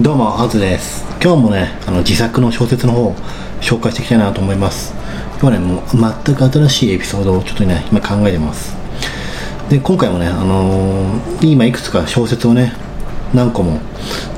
[0.00, 1.04] どうも、アズです。
[1.22, 3.14] 今日もね、あの自作の小説の方を
[3.60, 4.94] 紹介していきたいなと思います。
[5.38, 8.74] 今日はね、もう全く新しいエピソードをちょっとね、今考えてます。
[9.68, 12.72] で、今回もね、あのー今いくつか小説をね、
[13.34, 13.80] 何個も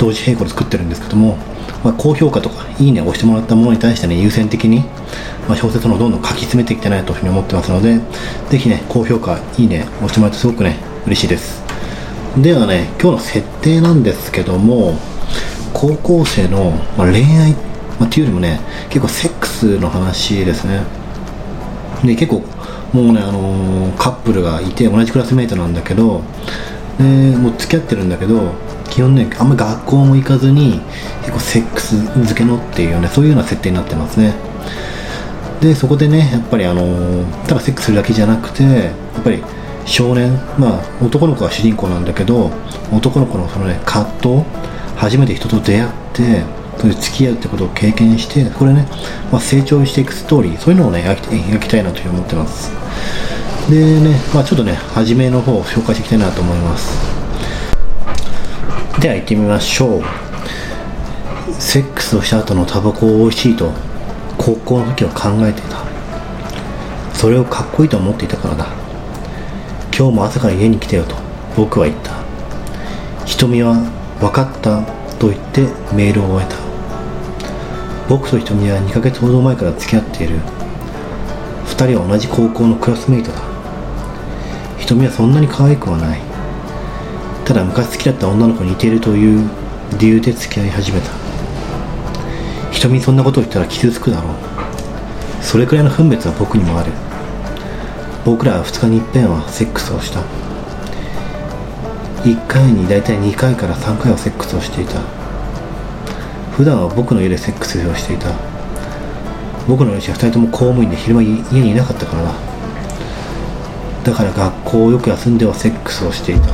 [0.00, 1.38] 同時並行で作ってるんですけども、
[1.84, 4.80] まあ、高評価とか、いいねを押してもらったものに対してね、優先的に、
[5.48, 8.00] まあ、小説のどんどん書き詰めていきたいなというふうに思ってますので、
[8.50, 11.62] ぜひね、高評価、いいね、押してもらってすごくね、嬉しいです。
[12.36, 14.98] ではね、今日の設定なんですけども、
[15.74, 17.52] 高校生の、まあ、恋愛、
[17.98, 20.82] まあ、っていうよりもね、結構セックスの話ですね。
[22.02, 22.42] で、結構、
[22.92, 26.22] もうね、あのーカップルがいて、同じクラスメイトなんだけど、
[26.98, 27.04] で、
[27.36, 28.52] もう付き合ってるんだけど、
[28.88, 30.80] 基本ね、あんま学校も行かずに、
[31.20, 34.34] 結構セックス漬けのっていうね、そういうような設定になってますね。
[35.60, 39.42] でそこでねやっぱりあのーただセックスするだけじゃなくてやっぱり
[39.86, 42.50] 少年まあ男の子が主人公なんだけど
[42.92, 44.42] 男の子のそのね葛藤
[45.04, 46.44] 初めて人と出会って
[46.78, 48.88] それで付き合うってことを経験してこれね、
[49.30, 52.72] まあ、成長していくストーリーそういうのをね描き描きたいなというふうに思ってます。
[53.70, 56.98] でねまあちょっとね初めの方を紹介していきたいなと思います。
[58.98, 60.02] では行ってみましょう。
[61.58, 63.72] セックスをした後のタバコを美味しいと
[64.38, 65.84] 高校の時は考えていた。
[67.12, 68.68] それをかっこいいと思っていたからだ。
[69.94, 71.14] 今日も朝から家に来てよと
[71.54, 72.14] 僕は言った。
[73.26, 74.82] 瞳は分かった
[75.18, 75.62] と言って
[75.94, 76.56] メールを終えた。
[78.08, 80.38] 僕と瞳は2ヶ月ほど前から付き合っている。
[81.66, 83.40] 2人は同じ高校のクラスメイトだ。
[84.78, 86.20] 瞳はそんなに可愛くはない。
[87.44, 89.48] ただ昔好きだった女の子に似ているという
[89.98, 91.10] 理由で付き合い始めた。
[92.70, 94.32] 瞳にそんなことを言ったら傷つくだろう。
[95.42, 96.92] それくらいの分別は僕にもある。
[98.24, 100.20] 僕らは2日に一遍はセックスをした。
[102.24, 104.98] 1回に大体2回から3回はセックスをしていた。
[106.52, 108.28] 普段は僕の家でセックスをしていた。
[109.68, 112.34] 僕の両親は2人とも公務員で昼間家にいなかったからだ
[114.04, 116.48] だから学校をよく休んではセックスをしていた。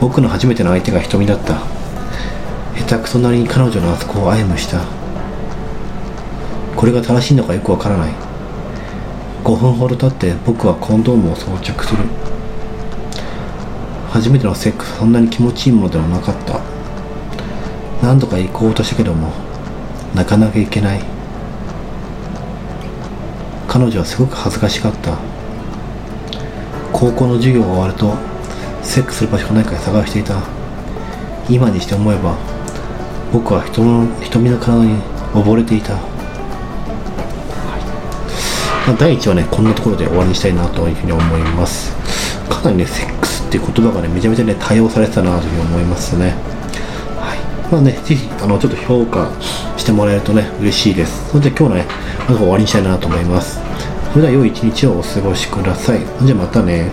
[0.00, 1.62] 僕の初めての相手が瞳だった。
[2.76, 4.84] 下手くそなりに彼女のあそこを愛慕した
[6.76, 8.12] これが正しいのかよくわからない。
[9.44, 12.04] 5分ほど経って僕はコンドームを装着する。
[14.12, 16.60] 初めてのセックスそんなに気持ちいいものではなかった。
[18.02, 19.32] 何度か行こうとしたけども
[20.14, 21.02] なかなか行けない。
[23.66, 25.16] 彼女はすごく恥ずかしかった。
[26.92, 28.14] 高校の授業が終わると
[28.82, 30.42] セックスする場所がないから探していた。
[31.48, 32.36] 今にして思えば
[33.32, 35.00] 僕は人の瞳の体に
[35.32, 36.00] 溺れていた、は
[38.92, 41.96] い、第1話ねこんなところで終わりにしたいなというふうに思います。
[42.48, 43.21] かなりねセックス
[43.52, 46.30] っていう言葉がねめちゃめちゃね多用されてたなというふうに思いますね。
[47.20, 47.70] はい。
[47.70, 49.30] まあねぜひあのちょっと評価
[49.76, 51.28] してもらえるとね嬉しいです。
[51.28, 51.86] それで今日のね
[52.20, 53.60] なんか終わりにしたいなと思います。
[54.12, 56.00] それでは良い一日をお過ごしください。
[56.24, 56.90] じゃあまたね。